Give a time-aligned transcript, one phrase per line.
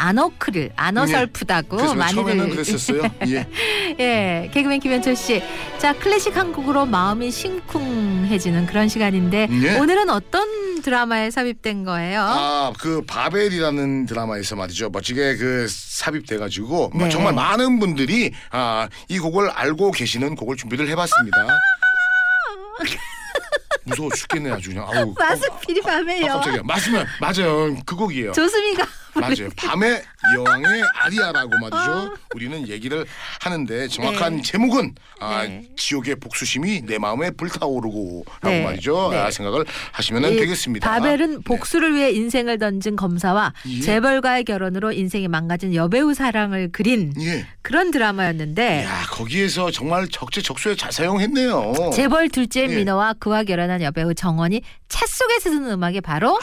[0.00, 3.02] 안어클을 안어설프다고 그래서 많이들 처음에는 그랬었어요.
[3.28, 3.46] 예.
[3.98, 5.42] 예, 개그맨 김현철 씨.
[5.78, 9.78] 자, 클래식 한 곡으로 마음이 심쿵해지는 그런 시간인데 예.
[9.78, 12.22] 오늘은 어떤 드라마에 삽입된 거예요?
[12.22, 14.88] 아, 그 바벨이라는 드라마에서 말이죠.
[14.88, 17.10] 멋지게 그 삽입돼 가지고 뭐 네.
[17.10, 21.36] 정말 많은 분들이 아, 이 곡을 알고 계시는 곡을 준비를 해 봤습니다.
[23.84, 24.86] 무서워 죽겠네 아주 그냥.
[24.90, 25.14] 아우.
[25.18, 26.26] 마스피리 아, 밤에요.
[26.26, 26.62] 깜짝이야.
[26.64, 27.76] 맞으면 맞아요.
[27.84, 28.32] 그 곡이에요.
[28.32, 29.48] 조수미가 맞아요.
[29.56, 30.02] 밤의
[30.36, 32.14] 여왕의 아리아라고 말이죠.
[32.34, 33.04] 우리는 얘기를
[33.40, 34.42] 하는데 정확한 네.
[34.42, 35.68] 제목은 아, 네.
[35.76, 38.64] 지옥의 복수심이 내 마음에 불타오르고라고 네.
[38.64, 39.10] 말이죠.
[39.10, 39.18] 네.
[39.18, 40.90] 아, 생각을 하시면 이 되겠습니다.
[40.90, 41.42] 바벨은 네.
[41.44, 43.80] 복수를 위해 인생을 던진 검사와 예.
[43.80, 47.46] 재벌과의 결혼으로 인생이 망가진 여배우 사랑을 그린 예.
[47.62, 51.90] 그런 드라마였는데 야 거기에서 정말 적재적소에 잘 사용했네요.
[51.92, 52.66] 재벌 둘째 예.
[52.68, 56.38] 민호와 그와 결혼한 여배우 정원이 차 속에서 듣는 음악이 바로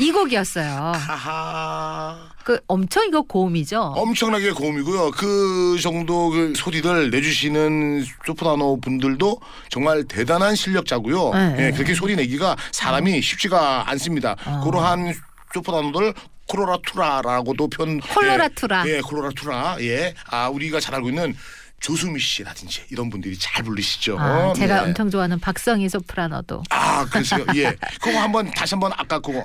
[0.00, 0.92] 이 곡이었어요.
[0.94, 2.35] 하하.
[2.46, 3.80] 그 엄청 이거 고음이죠.
[3.96, 5.10] 엄청나게 고음이고요.
[5.10, 11.32] 그 정도 그 소리를 내주시는 소프라노 분들도 정말 대단한 실력자고요.
[11.34, 11.56] 네.
[11.58, 14.36] 예, 그렇게 소리 내기가 사람이 쉽지가 않습니다.
[14.46, 14.60] 어.
[14.62, 15.12] 그러한
[15.54, 16.14] 소프라노들
[16.46, 18.86] 콜로라투라라고도 편 콜로라투라.
[18.86, 20.14] 예, 예 콜로라투라 예.
[20.30, 21.34] 아 우리가 잘 알고 있는
[21.80, 24.18] 조수미 씨라든지 이런 분들이 잘 부르시죠.
[24.20, 24.88] 아, 제가 네.
[24.88, 26.62] 엄청 좋아하는 박성희 소프라노도.
[26.70, 27.44] 아 그러세요.
[27.56, 27.74] 예.
[28.00, 29.44] 그거 한번 다시 한번 아까 그거.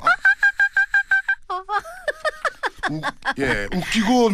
[2.92, 3.02] 우,
[3.40, 4.30] 예 웃기고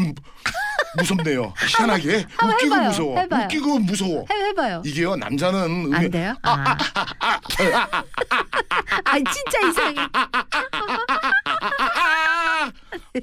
[0.98, 1.54] 무섭네요.
[1.78, 2.88] 희한하게 한번 웃기고 해봐요.
[2.90, 3.20] 무서워.
[3.20, 3.44] 해봐요.
[3.46, 4.26] 웃기고 무서워.
[4.32, 4.82] 해, 해봐요.
[4.86, 6.36] 이게요 남자는 안 돼요?
[6.44, 6.78] 아,
[9.06, 9.96] 아 진짜 이상해.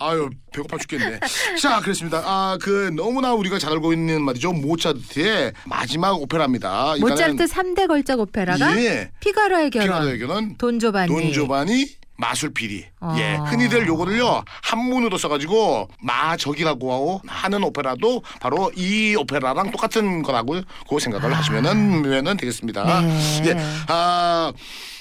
[0.01, 1.21] 아유 배고파 죽겠네.
[1.61, 2.23] 자 그렇습니다.
[2.25, 6.97] 아 그 너무나 우리가 잘 알고 있는 말이죠 모차르트의 마지막 오페라입니다.
[7.01, 9.11] 모차르트 3대 걸작 오페라가 예.
[9.21, 11.09] 피가로의 결혼, 피가로의 결혼, 돈 조바니.
[11.13, 12.87] 돈 조바니 마술피리.
[13.01, 13.15] 어.
[13.19, 21.33] 예, 흔히들 요거를요 한문으로 써가지고 마적이라고 하는 오페라도 바로 이 오페라랑 똑같은 거라고 그 생각을
[21.33, 21.39] 아.
[21.39, 23.01] 하시면은 면은 되겠습니다.
[23.01, 23.43] 네.
[23.47, 23.57] 예,
[23.89, 24.53] 아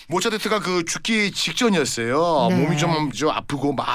[0.07, 2.47] 모차르트가 그 죽기 직전이었어요.
[2.49, 2.55] 네.
[2.55, 3.85] 몸이 좀, 좀 아프고 막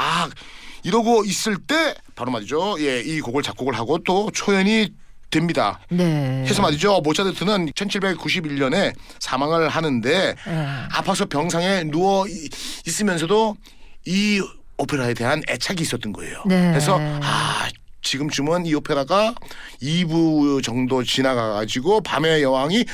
[0.85, 2.77] 이러고 있을 때 바로 말이죠.
[2.81, 4.93] 예, 이 곡을 작곡을 하고 또 초연이
[5.31, 5.81] 됩니다.
[5.91, 6.45] 네.
[6.47, 7.01] 해서 말이죠.
[7.01, 10.89] 모차르트는 1791년에 사망을 하는데 아.
[10.93, 12.27] 아파서 병상에 누워
[12.87, 13.57] 있으면서도
[14.07, 14.41] 이
[14.79, 16.43] 오페라에 대한 애착이 있었던 거예요.
[16.47, 16.71] 네.
[16.71, 17.69] 그래서 아
[18.01, 19.35] 지금쯤은 이 오페라가
[19.83, 22.85] 2부 정도 지나가가지고 밤의 여왕이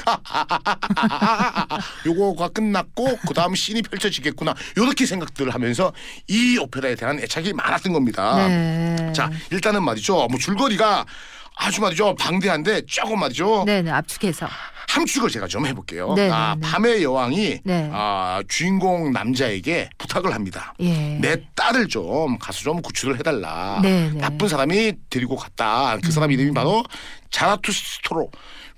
[2.06, 5.93] 요거가 끝났고 그 다음 씬이 펼쳐지겠구나 요렇게 생각들을 하면서
[6.27, 8.49] 이 오페라에 대한 애착이 많았던 겁니다.
[9.12, 10.27] 자 일단은 말이죠.
[10.31, 11.06] 뭐 줄거리가
[11.56, 14.48] 아주 말이죠 방대한데 조금 말이죠 네, 네, 압축해서.
[14.88, 16.15] 함축을 제가 좀 해볼게요.
[16.15, 16.60] 네, 아, 네.
[16.69, 17.91] 밤의 여왕이 네.
[17.92, 20.72] 아, 주인공 남자에게 부탁을 합니다.
[20.81, 21.19] 예.
[21.20, 23.81] 내 딸을 좀 가서 좀 구출을 해달라.
[23.82, 24.20] 네, 네.
[24.20, 25.97] 나쁜 사람이 데리고 갔다.
[26.03, 26.84] 그 사람 이름이 바로
[27.31, 28.31] 자라투스트로.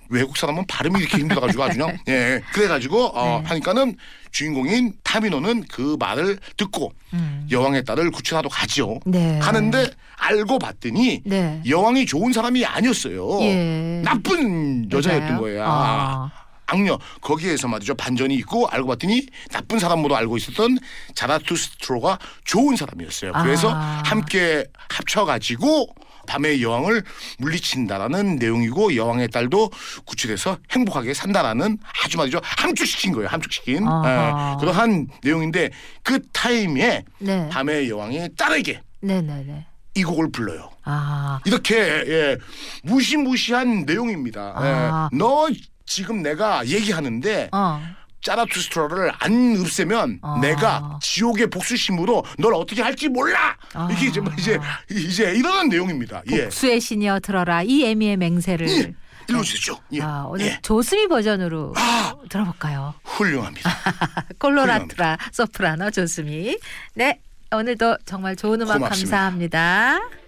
[0.09, 3.49] 외국 사람은 발음이 이렇게 힘들어가지고 아주 그냥 예 그래가지고 어, 네.
[3.49, 3.97] 하니까는
[4.31, 7.47] 주인공인 타미노는 그 말을 듣고 음.
[7.51, 8.99] 여왕의 딸을 구출하러 가지요.
[9.07, 9.39] 네.
[9.41, 11.63] 하는데 알고 봤더니 네.
[11.67, 13.41] 여왕이 좋은 사람이 아니었어요.
[13.43, 14.03] 예.
[14.05, 15.39] 나쁜 여자였던?
[15.39, 15.65] 거예요.
[15.67, 16.31] 아.
[16.67, 20.79] 악녀 거기에서 말이죠 반전이 있고 알고 봤더니 나쁜 사람으로 알고 있었던
[21.15, 23.33] 자라투스트로가 좋은 사람이었어요.
[23.43, 24.03] 그래서 아.
[24.05, 25.95] 함께 합쳐가지고
[26.27, 27.03] 밤의 여왕을
[27.39, 29.71] 물리친다라는 내용이고 여왕의 딸도
[30.05, 33.29] 구출해서 행복하게 산다라는 아주 말이죠 함축시킨 거예요.
[33.29, 34.53] 함축시킨 아하.
[34.57, 35.71] 예, 그러한 내용인데
[36.03, 37.49] 그 타임에 네.
[37.51, 39.67] 밤의 여왕이 딸에게 네, 네, 네.
[39.95, 40.71] 이 곡을 불러요.
[40.85, 41.41] 아.
[41.45, 42.37] 이렇게 예,
[42.83, 44.53] 무시무시한 내용입니다.
[44.55, 45.09] 아.
[45.13, 45.49] 예, 너
[45.87, 47.81] 지금 내가 얘기하는데 어.
[48.23, 50.39] 짜라투스트라를 안 없애면 아.
[50.41, 53.57] 내가 지옥의 복수심으로 널 어떻게 할지 몰라.
[53.75, 53.89] 아.
[53.91, 54.59] 이게 이제 뭐 이제
[54.91, 56.23] 이제 이러는 내용입니다.
[56.33, 56.45] 예.
[56.45, 58.69] 복수의 신이여 들어라 이 애미의 맹세를.
[58.69, 58.95] 예.
[59.29, 59.79] 읽어주시죠.
[59.93, 60.03] 예.
[60.03, 60.59] 아, 오늘 예.
[60.63, 62.15] 조수미 버전으로 아.
[62.29, 62.95] 들어볼까요?
[63.05, 63.71] 훌륭합니다.
[64.39, 66.59] 콜로라투라 소프라노 조수미.
[66.95, 67.21] 네.
[67.53, 69.17] 오늘도 정말 좋은 음악 고맙습니다.
[69.17, 70.26] 감사합니다.